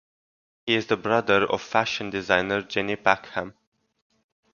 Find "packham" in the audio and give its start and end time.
2.95-3.53